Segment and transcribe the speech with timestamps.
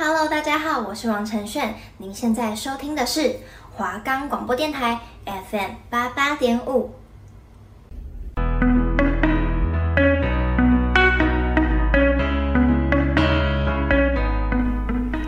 [0.00, 3.34] Hello，大家好，我是王承炫，您现在收听的是
[3.72, 6.92] 华冈广播电台 FM 八八点五。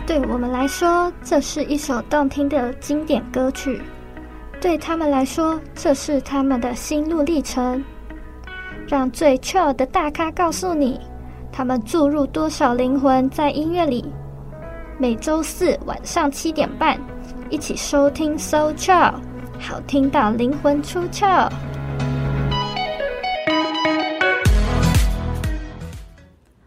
[0.07, 3.77] 对我们来说，这是一首动听的经典歌曲；
[4.61, 7.83] 对他们来说，这是他们的心路历程。
[8.87, 10.97] 让最 chill 的大咖告诉你，
[11.51, 14.09] 他们注入多少灵魂在音乐里。
[15.01, 16.95] 每周四晚上七点半，
[17.49, 19.15] 一起收听 So Chill，
[19.59, 21.51] 好听到灵魂出窍。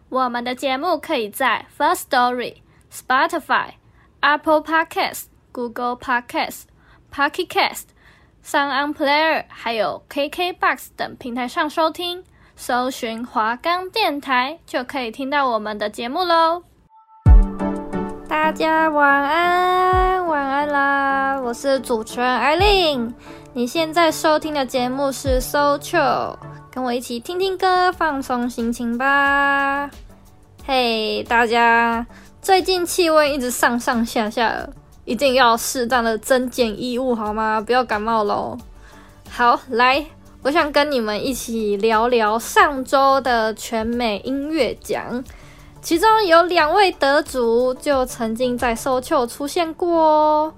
[0.08, 2.56] 我们的节目可以在 First Story、
[2.92, 3.74] Spotify、
[4.18, 6.62] Apple Podcast、Google Podcast、
[7.12, 7.84] Pocket Cast、
[8.44, 12.24] SoundOn Player，还有 KKBox 等平台上收听。
[12.56, 16.64] 搜寻华冈电台就可以听到我们的节目喽。
[18.36, 21.40] 大家晚安，晚安啦！
[21.40, 23.14] 我是主持人艾琳。
[23.52, 26.36] 你现在收听的节目是 So Chill，
[26.68, 29.88] 跟我一起听听歌，放松心情吧。
[30.66, 32.04] 嘿，大家，
[32.42, 34.68] 最近气温一直上上下下，
[35.04, 37.62] 一定要适当的增减衣物好吗？
[37.64, 38.58] 不要感冒喽。
[39.30, 40.04] 好，来，
[40.42, 45.22] 我想跟你们一起聊聊上周的全美音乐奖。
[45.84, 50.54] 其中有两位得主就曾经在 So Q 出现过哦，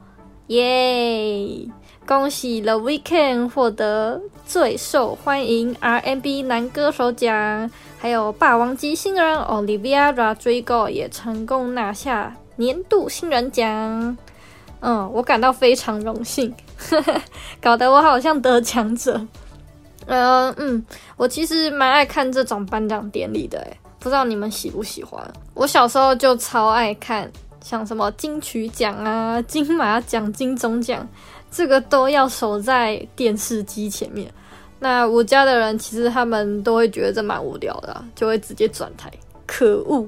[0.47, 1.67] 耶！
[2.07, 14.17] 恭喜 The Weekend 获得最受欢迎 R&B 男歌手奖，还有霸王级新人 Olivia Rodrigo 也成功拿下年度新人奖。
[14.79, 16.55] 嗯，我感到非常荣幸，
[17.61, 19.21] 搞得我好像得奖者。
[20.07, 23.67] 嗯嗯，我其实蛮爱看这种颁奖典礼的，
[23.99, 25.23] 不知道你们喜不喜欢？
[25.55, 27.31] 我小时候就超爱看，
[27.63, 31.07] 像什么金曲奖啊、金马奖、金钟奖，
[31.51, 34.31] 这个都要守在电视机前面。
[34.79, 39.11] 那我家的人其实他们都会觉得这蛮无聊的，就会直接转台。
[39.47, 40.07] 可恶！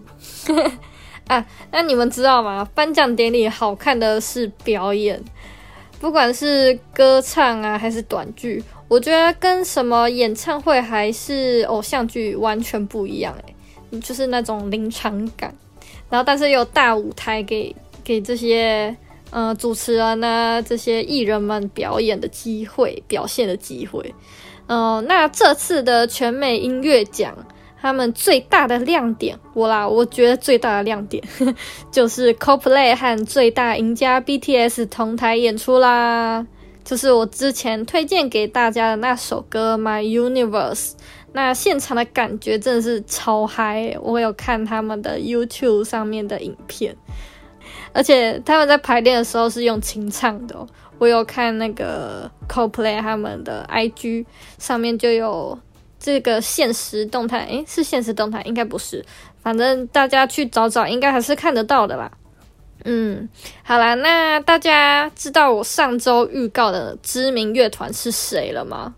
[1.27, 2.69] 啊，那你们知道吗？
[2.75, 5.23] 颁奖典礼好看的是表演，
[6.01, 13.55] 不管是歌唱啊还是短剧，我觉得跟什么演唱会还是偶像剧完全不一样诶。
[14.03, 15.55] 就是那种临场感，
[16.11, 18.95] 然后但是有大舞台给给这些
[19.31, 24.15] 呃主持人呢，这些艺人们表演的机会，表现的机会。
[24.67, 27.35] 嗯、那这次的全美音乐奖，
[27.81, 31.25] 他们最大的亮点，我啦，我觉得最大的亮点
[31.91, 36.47] 就是 Co-Play 和最大赢家 BTS 同台演出啦，
[36.85, 40.91] 就是我之前推荐给大家的那首歌《My Universe》。
[41.39, 43.97] 那现场的感觉真的是超嗨！
[44.03, 46.97] 我有看他们的 YouTube 上面的影片，
[47.93, 50.67] 而且他们在排练的时候是用清唱的。
[50.99, 54.27] 我有看那个 CoPlay 他们的 IG
[54.59, 55.57] 上面就有
[56.01, 58.43] 这个现实动态，诶，是现实动态？
[58.43, 59.07] 应该不是，
[59.41, 62.11] 反正大家去找找，应该还是看得到的啦。
[62.85, 63.29] 嗯，
[63.63, 68.97] 好啦，那大家知道我上周预告的知名乐团是谁了吗？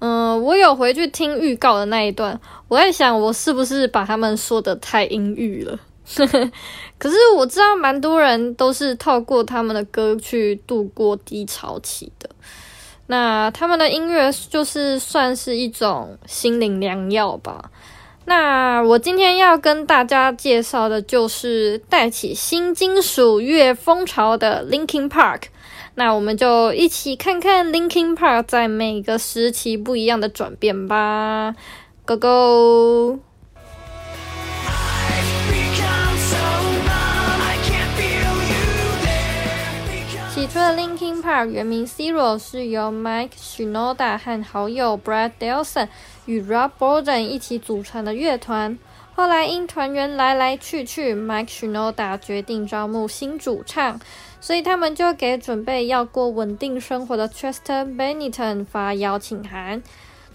[0.00, 2.38] 嗯，我有回去听预告的那一段，
[2.68, 5.78] 我在想我是不是把他们说的太阴郁了。
[6.98, 12.28] 可是我知道蛮多人都是透过他们的歌去度过低潮期的。
[13.06, 17.70] 那他们的音乐就是算是一种心灵良药吧。
[18.26, 25.44] 那我今天要跟大家介绍的就是带起新金属乐风潮的 Linkin Park。
[25.96, 31.54] 那我们就一起看看 Linkin Park 在每个时期不一样的转变吧
[32.04, 33.18] ，Go Go！
[40.34, 45.86] 起初的 Linkin Park 原名 Zero 是由 Mike Shinoda 和好友 Brad Delson
[46.26, 48.76] 与 Rob Bourdon 一起组成的乐团。
[49.14, 54.00] 后来因团员来来去去，Mike Shinoda 决定招募新主唱。
[54.44, 59.82] 所以他们就给准备要过稳定生活的 Chester Bennington 发邀请函。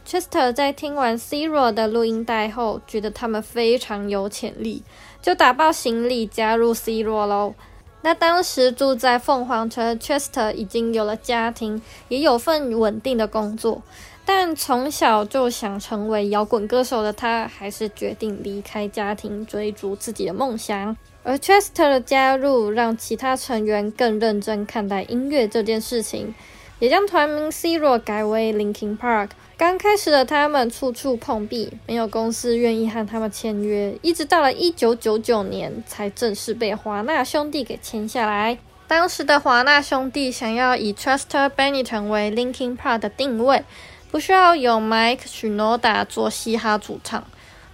[0.04, 4.82] Chester 在听完 Cero 的录音带后，觉得他们非常有潜力，
[5.22, 7.54] 就打包行李加入 Cero 喽。
[8.02, 13.84] 那当时住在凤凰城 Chester 已经有了家庭，也有份稳定的工作，
[14.26, 20.98] 但从小就想成为摇滚歌手的他，还是决定离开家庭，追逐自己的梦想。
[21.24, 26.34] 而 Chester 的加入让其他成员更认真看待音乐这件事情，
[26.80, 38.58] 也将团名 Zero 改为 Linkin Park，刚开始的他们处处碰壁，没有公司愿意和他们签约，一直到了一九九九年才正式被华纳兄弟给签下来。
[38.88, 43.64] 当时的华纳兄弟想要以 Chester Bennington 为 Linkin Park 的定位，
[44.10, 47.24] 不需要有 Mike Shinoda 做嘻哈主唱，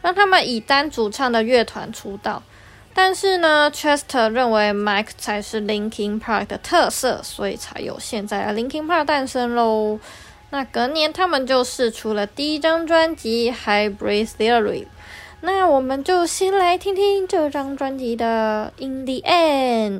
[0.01, 2.43] 让他们以单主唱的乐团出道。
[2.97, 9.99] 但是呢，Chester 认为 Mike 才是 Linkin Park 的特色，所以才有现在的 Linkin Park 诞生喽。
[10.51, 14.83] 那隔年他们就试出了第一张专辑《Hybrid Theory》。
[15.41, 19.99] 那我们就先来听听这张专辑的《In the End》。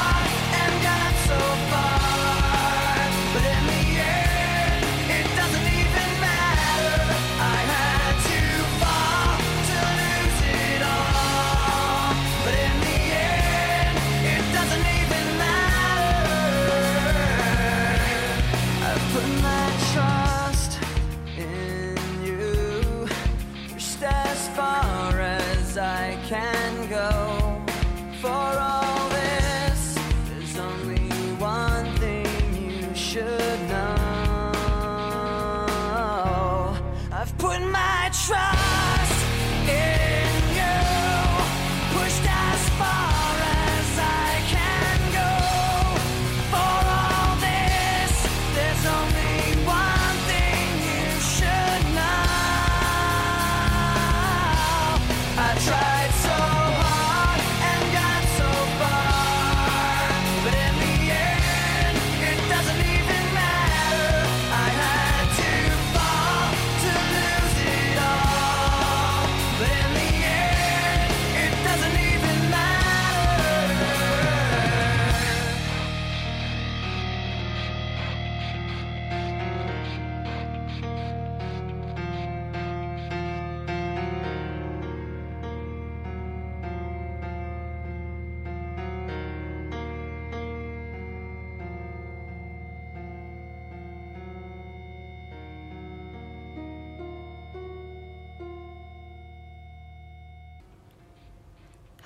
[26.31, 27.61] can go.
[28.21, 28.80] For all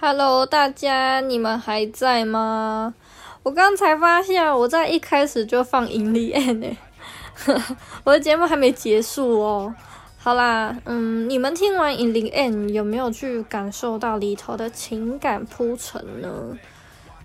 [0.08, 2.94] Hello，大家，你们还在吗？
[3.42, 6.78] 我刚才发现我在一开始就放 In the End 呢，
[8.06, 9.74] 我的节目还没结束哦。
[10.20, 16.56] 好啦，嗯，你们听完 In the End 有没有去感受到里头的情感铺陈呢？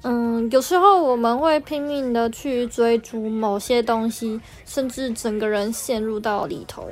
[0.00, 6.88] 嗯，有时候我们会拼命的去追逐某些东西，甚至整个人陷入到里头。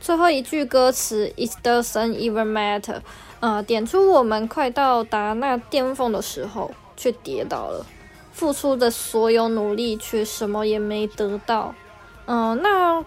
[0.00, 3.00] 最后一句歌词 "It doesn't even matter"，
[3.40, 7.84] 呃，点出我们快到达那巅峰的时候，却跌倒了，
[8.32, 11.74] 付出的所有努力却什么也没得到。
[12.26, 13.04] 嗯、那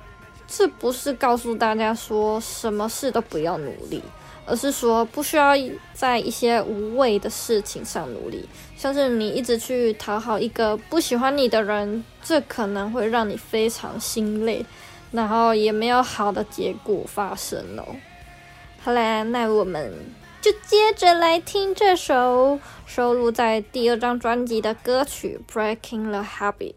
[0.48, 4.02] 这不是告诉大家说什么事都不要努力，
[4.46, 5.54] 而是说不需要
[5.94, 14.66] 在一些无谓的事情上努力，像是你一直去讨好一个不喜欢你的人，这可能会让你非常心累，
[15.12, 17.84] 然后也没有好的结果发生哦。
[18.82, 19.94] 好啦，那我们
[20.42, 26.74] 就接着来听这首收录在第二张专辑的歌曲《Breaking the Habit》。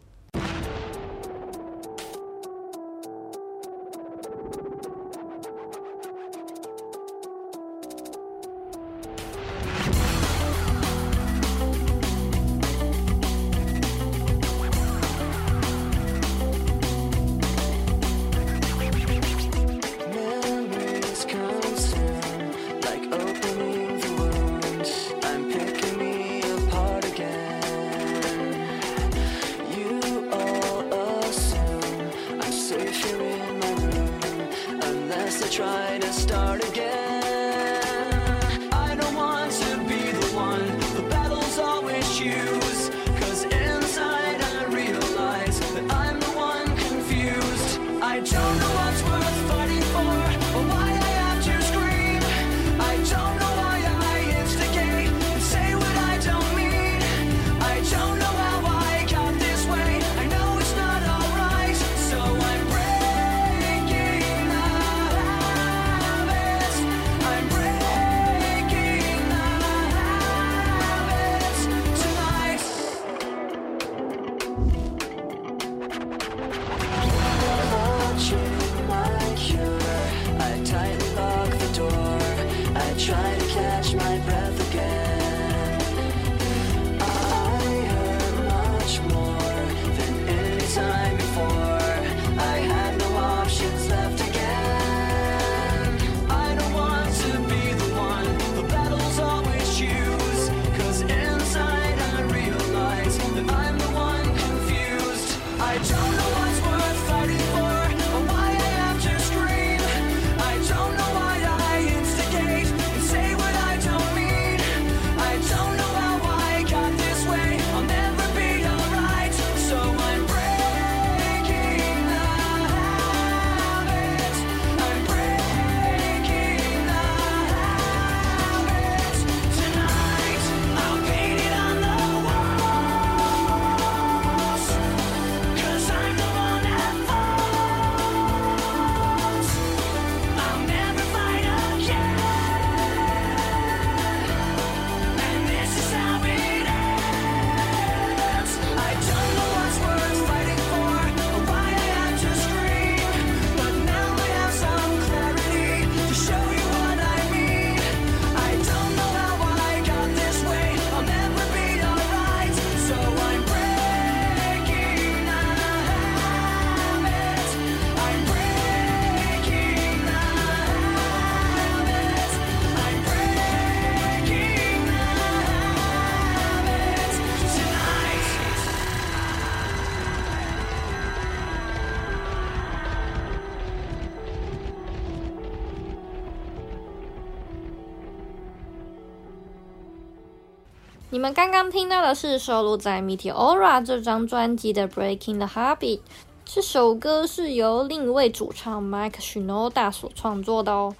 [191.25, 195.99] 们刚刚听到的是收录在《Meteora》这张专辑的《Breaking the Habit》。
[196.45, 200.95] 这首歌是由另一位主唱 Mike Shinoda 所创作的哦。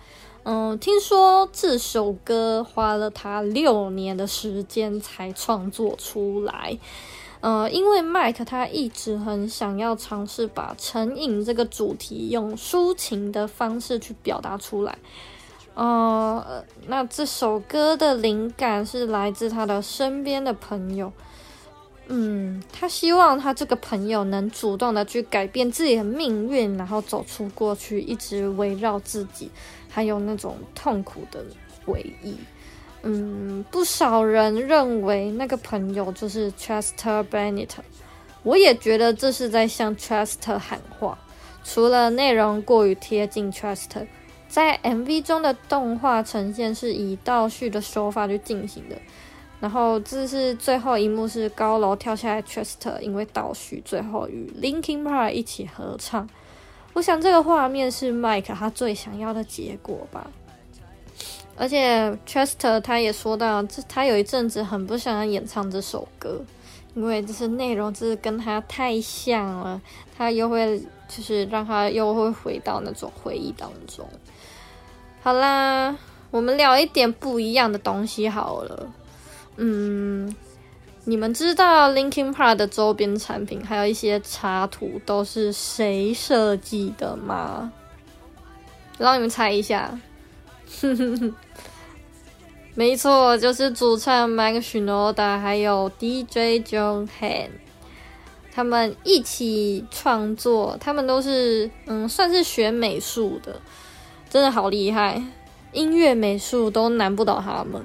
[0.45, 6.79] 嗯，听说这首歌花了他六年的时间才创作出来。
[7.43, 14.97] 呃、嗯，因为 Mike 他一直很想要尝试把成瘾这个主题用抒情的方式去表达出来。
[15.75, 21.13] 呃，那这首歌的灵感是来自他的身边的朋友。
[22.07, 29.51] 嗯，他希望他这个朋友能主动的去改变自己的命运，然后走出过去一直围绕自己，
[29.89, 31.45] 还有那种痛苦的
[31.85, 32.37] 回忆。
[33.03, 37.71] 嗯，不少人认为那个朋友就是 Chester Bennett，
[38.43, 41.19] 我也觉得这是在向 Chester 喊话。
[41.65, 44.07] 除了内容过于贴近 Chester。
[44.55, 48.97] 在 MV 中的动画呈现是以倒叙的手法去进行的，
[49.59, 56.29] 然后这是最后一幕是高楼跳下来，Chester 因为倒叙最后与 Linkin Park 一起合唱。
[56.93, 60.31] 我想这个画面是 Mike 他最想要的结果吧。
[61.57, 66.41] 而且 Chester 他也说到，这他有一阵子很不想要演唱这首歌，
[66.95, 69.83] 因为这是内容就是跟他太像了，
[70.17, 74.09] 他又会就是让他又会回到那种回忆当中。
[75.25, 75.97] 好啦，
[76.31, 78.93] 我们聊一点不一样的东西好了。
[79.57, 80.37] 嗯，
[81.05, 87.73] 你们知道 Linkin Park 的周边产品还有一些插图都是谁设计的吗？
[88.99, 89.99] 让你们猜一下。
[90.83, 91.35] 哼 哼
[92.75, 97.49] 没错，就是主唱 Mike Shinoda 还有 DJ John Han，
[98.53, 100.77] 他们一起创作。
[100.79, 103.59] 他们都是嗯，算是学美术的，
[104.35, 105.23] 真的好厉害，
[105.71, 107.81] 音乐美术都难不倒他们。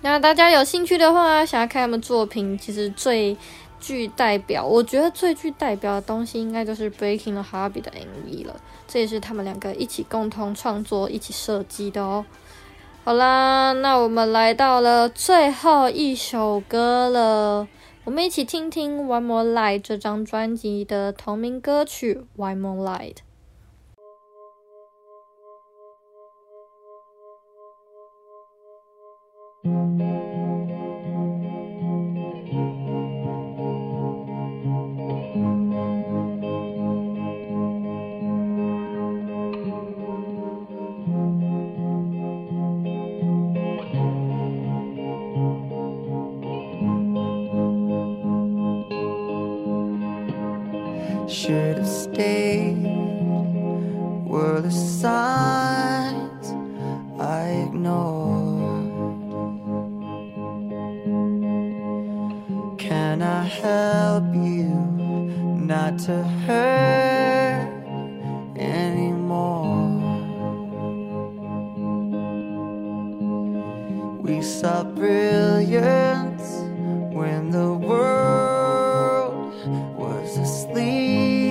[0.00, 3.36] 那大家有兴趣的话，想要看他们作品，其实最
[3.78, 8.56] 具代表，我觉得最具代表的东西，应该就是 Breaking the Habit 的 MV 了。
[8.88, 12.24] 这也是他们两个一起共同创作、一起设计的哦。
[13.04, 17.68] 好啦，那我们来到了最后一首歌了，
[18.02, 23.14] 我们一起听听《One More Light》这张专辑的同名歌曲《One More Light》。
[74.22, 76.46] We saw brilliance
[77.12, 79.52] when the world
[79.96, 81.50] was asleep.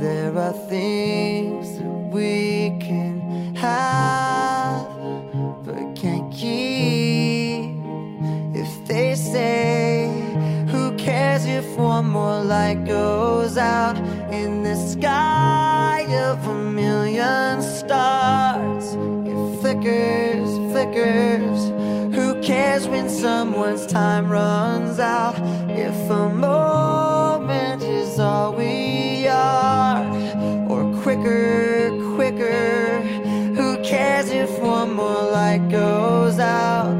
[0.00, 4.84] There are things that we can have
[5.64, 7.76] but can't keep.
[8.52, 10.10] If they say,
[10.72, 13.96] Who cares if one more light goes out
[14.32, 15.29] in the sky?
[23.90, 25.34] Time runs out?
[25.68, 30.04] If a moment is all we are
[30.68, 33.00] Or quicker, quicker.
[33.56, 36.99] Who cares if one more light goes out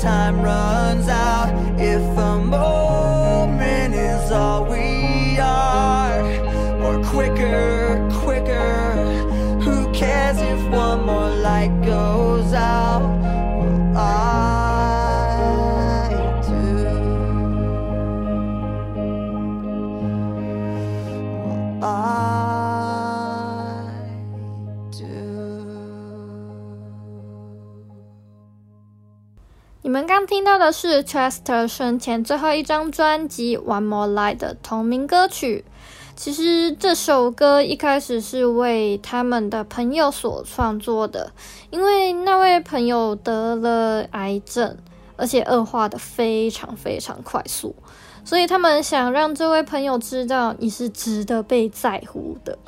[0.00, 1.59] Time runs out
[30.50, 35.64] 到的是 Chester 生前最后一张专辑《One More Light》的同名歌曲。
[36.16, 41.30] 其实这首歌一开始是为他们的朋友所创作的，
[41.70, 44.76] 因为那位朋友得了癌症，
[45.14, 47.76] 而且恶化的非常非常快速，
[48.24, 52.58] 所以他们想让这位朋友知道你是值得被在乎的。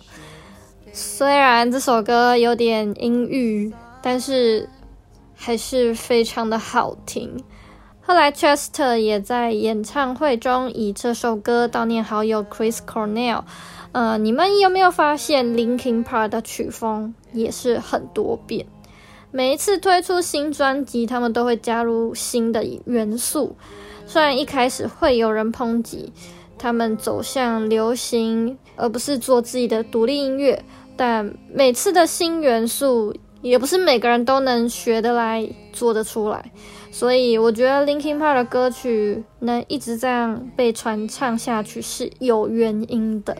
[0.92, 4.68] 虽然这首歌有点阴郁，但是
[5.34, 7.42] 还是非常的好听。
[8.04, 13.44] 后来，Chester 也在演唱会中以这首歌悼念好友 Chris Cornell。
[13.92, 18.66] 呃，你们有没有发现 Linkin Park 的曲风也是很多变？
[19.30, 23.54] 每一次推出新专辑，他们都会加入新的元素。
[24.04, 26.12] 虽然一开始会有人抨击
[26.58, 30.64] 他们走向流行，而不是做自己的独立音乐，
[30.96, 36.50] 但每次的新元素也不是每个人都能学得来、做得出来。
[36.90, 43.36] 所以我觉得 Linkin Park 的歌曲能一直这样被传唱下去是有原因的。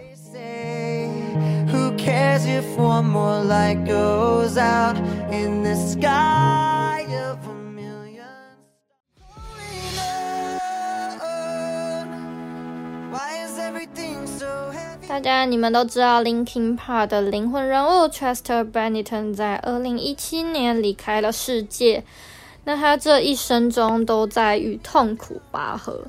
[15.13, 22.03] 大家你们都知道 Linkin Park 的灵魂人物 Chester Bennington 在二零一七年离开了世界。
[22.65, 26.07] 那他这一生中都在与痛苦拔河，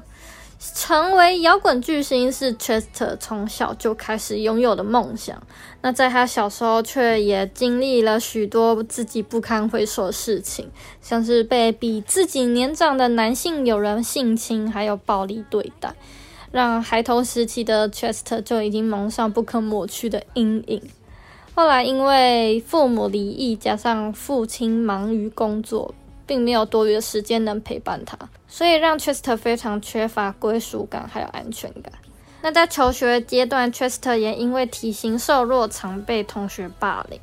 [0.73, 5.43] 成为摇滚巨星是 Chester 从小就开始拥有的梦想。
[5.81, 15.93] 那在他小时候，却也经历了许多自己不堪回首的事情，像是被比自己年长的男性友人性侵，还有暴力对待，
[16.53, 20.81] 让孩童时期的 Chester 就已经蒙上不可抹去的阴影。
[21.53, 25.93] 后来因为父母离异，加上父亲忙于工作。
[26.25, 31.91] 并没有多余的时间能陪伴他，所以让 Chester 非常缺乏归属感，还有安全感。
[32.41, 37.19] 那在求学阶段，Chester 也因为体型瘦弱，常被同学霸凌。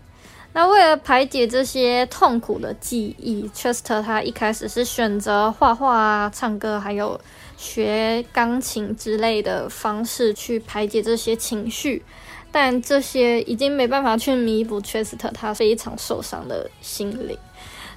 [0.53, 7.19] 那为了排解这些痛苦的记忆，Chester 他一开始是选择画画啊、唱歌，还有
[7.61, 12.03] 学钢琴之类的方式去排解这些情绪，
[12.51, 17.37] 但这些已经没办法去弥补 Chester 他非常受伤的心灵。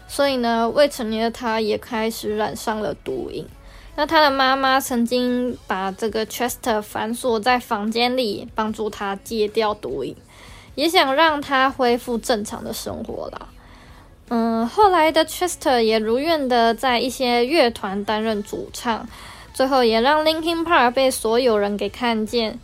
[0.05, 3.47] 所以呢，未成年的他也开始染上了毒瘾。
[3.95, 10.13] 那他的妈妈曾经把这个 Chester 反锁在房间里，帮助他戒掉毒瘾，
[10.75, 13.47] 也想让他恢复正常的生活啦。
[14.27, 19.07] 嗯，后来的 Chester 也如愿的在一些乐团担任主唱，
[19.53, 22.59] 最后也让 Linkin Park 被所有人给看见。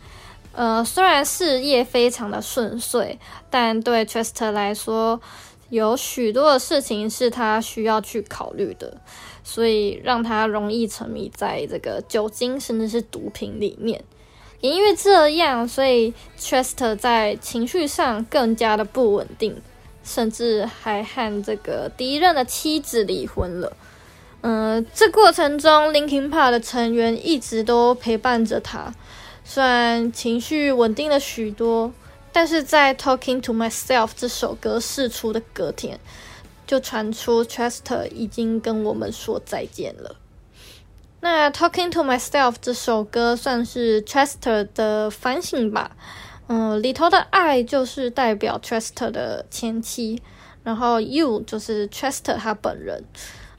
[0.52, 5.20] 呃，虽然事业非常的顺遂，但对 Chester 来说，
[5.68, 8.96] 有许多的事情是他需要去考虑的，
[9.44, 14.02] 所以让他容易沉迷在这个酒精甚至是毒品里面。
[14.60, 19.62] 也因为这样，所以 Chester 在情绪上更加的不稳定，
[20.02, 23.72] 甚至还和这个第一任的妻子离婚了。
[24.42, 28.94] 嗯、这过程中，Linkin Park 的成员一直都陪伴着他，
[29.44, 31.92] 虽然情绪稳定了许多。
[32.32, 35.98] 但是在《Talking to Myself》这首歌释出的隔天，
[36.64, 40.14] 就传出 Chester 已经跟我们说再见了。
[41.20, 45.90] 那《Talking to Myself》这首歌算是 Chester 的反省吧。
[46.46, 50.22] 嗯，里头的爱就是代表 Chester 的前妻，
[50.62, 53.02] 然后 You 就是 Chester 他本人。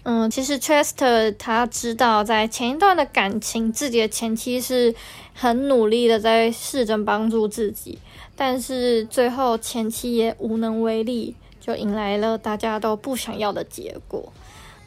[0.04, 4.96] 嗯，其实 Chester 他知道，在前一段的感情，自己的前妻是
[5.34, 8.00] 很努力的在试着帮助自己。
[8.36, 14.34] 但是最后前妻也无能为力，就迎来了大家都不想要的结果。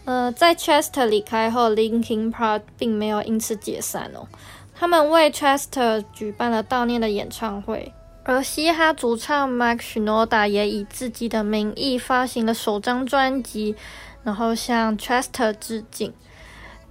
[0.04, 4.26] 呃，在 Chester 离开后，Linkin Park 并没有因此解散哦。
[4.74, 7.92] 他们为 Chester 举办了悼念的演唱会，
[8.24, 13.76] 而嘻哈主唱 Mike Shinoda 也以自己的名义发行了首张专辑，
[14.24, 16.12] 然后向 Chester 致敬。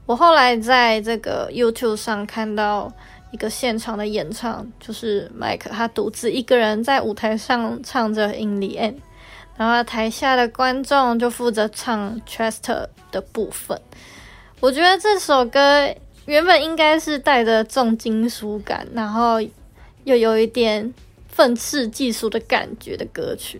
[0.05, 2.93] 我后来在这个 YouTube 上看到。
[3.33, 8.91] 一个现场的演唱，就是 Mike 他独自一个人在舞台上唱着《In the End》，
[9.57, 13.81] 然后台下的观众就负责唱 Chester 的部分。
[14.59, 15.91] 我觉得这首歌
[16.27, 19.41] 原本应该是带着重金属感，然后
[20.03, 20.93] 又有一点
[21.27, 23.59] 愤世嫉俗的感觉的歌曲，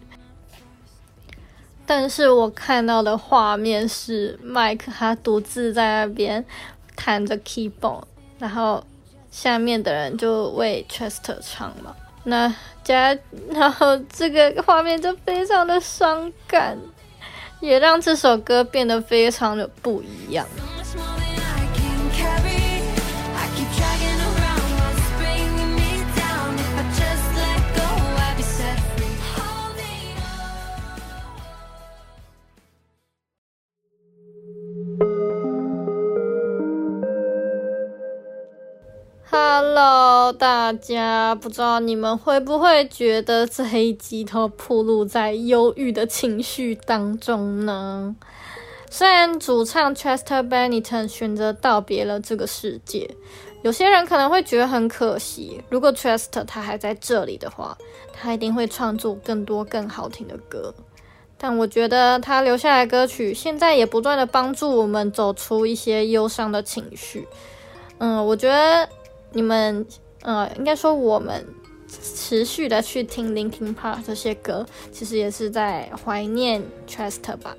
[1.96, 6.44] 但是我看到的画面是麦克他独自在那边
[6.96, 8.02] 弹着 keyboard，
[8.40, 8.84] 然后。
[9.30, 12.54] 下面的人就为 Chester 唱嘛，那
[12.84, 13.18] 加
[13.50, 16.78] 然后这个画面就非常的伤感，
[17.60, 20.46] 也让这首歌变得非常的不一样。
[39.36, 48.16] Hello，大家，不知道你们会不会觉得这一集都暴露在忧郁的情绪当中呢？
[48.92, 53.10] 虽然主唱 Chester Bennington 选择道别了这个世界，
[53.64, 55.64] 有些人可能会觉得很可惜。
[55.68, 57.76] 如果 Chester 他还在这里的话，
[58.14, 60.72] 他一定会创作更多更好听的歌。
[61.40, 67.28] 但我觉得他留下来歌曲，现在也不断的帮助我们走出一些忧伤的情绪。
[67.98, 68.88] 嗯，我觉得。
[69.34, 69.86] 你们，
[70.22, 71.46] 呃，应该说我们
[71.88, 77.58] 持续的去听 Linkin Park 这些歌，其实也是在怀念 Chester 吧。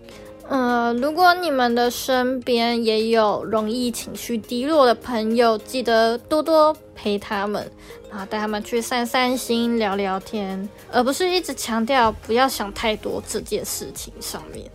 [0.49, 7.71] 呃，如果你们的身边也有容易情绪低落的朋友，记得多多陪他们，
[8.11, 14.71] 然后带他们去散散心、聊聊天，而不是一直强调不要想太多这件事情上面。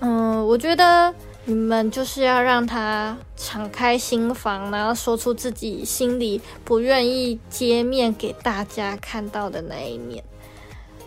[0.00, 1.14] 嗯、我觉得。
[1.44, 10.22] 你们就是要让他敞开心房，然后说出自己心里不愿意揭面给大家看到的那一面。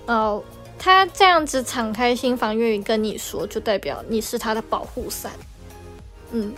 [0.08, 0.44] 哦，
[0.80, 5.32] 他这样子敞开心房，愿意跟你说，就代表你是他的保护伞。
[6.32, 6.52] 嗯，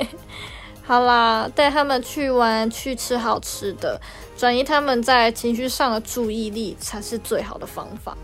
[0.84, 3.98] 好啦，带他们去玩，去吃好吃的，
[4.36, 8.14] 转移他们在情绪上的注意力，才是最好的方法。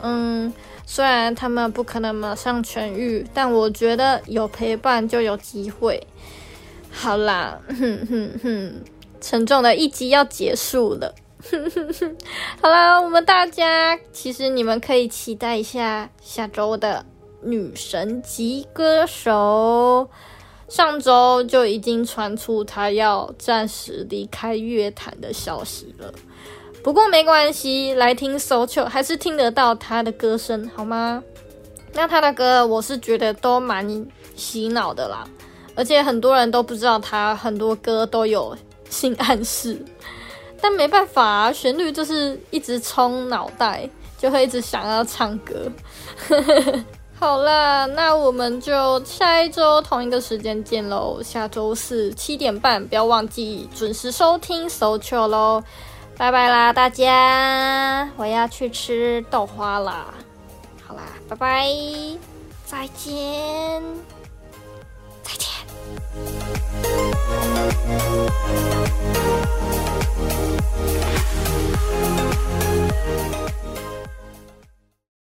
[0.00, 0.50] 嗯。
[0.86, 6.06] 虽然他们不可能马上痊愈，但我觉得有陪伴就有机会。
[6.90, 8.74] 好啦，哼哼哼，
[9.20, 11.14] 沉重的一集要结束了。
[11.50, 12.16] 哼哼哼，
[12.62, 17.04] 好啦，我们大家其实你们可以期待一下下周的
[17.42, 20.08] 女神级歌手。
[20.66, 26.12] 上周就已经传出她要暂时离开乐坛的消息了。
[26.84, 31.24] 不过没关系，来听 Socho 还是听得到他的歌声，好吗？
[31.94, 35.26] 那他的歌我是觉得都蛮洗脑的啦，
[35.74, 38.54] 而且很多人都不知道他很多歌都有
[38.90, 39.82] 性暗示，
[40.60, 45.72] 但没办法啊，旋律就是一直冲脑袋，就会一直想要唱歌。
[47.18, 55.64] 好啦，那我们就下一周同一个时间见喽，下周四七点半，不要忘记准时收听 SoulChill 喽。
[56.16, 58.08] 拜拜啦，大家！
[58.16, 60.06] 我要去吃豆花啦。
[60.86, 61.66] 好啦，拜拜，
[62.64, 63.82] 再见，
[65.22, 65.50] 再见。